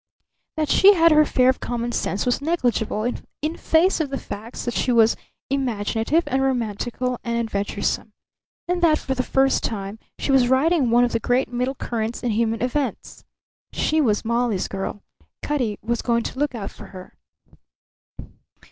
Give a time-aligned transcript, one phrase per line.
[0.57, 3.07] That she had her share of common sense was negligible
[3.43, 5.15] in face of the facts that she was
[5.51, 8.11] imaginative and romantical and adventuresome,
[8.67, 12.23] and that for the first time she was riding one of the great middle currents
[12.23, 13.23] in human events.
[13.73, 15.03] She was Molly's girl;
[15.43, 17.13] Cutty was going to look out for her.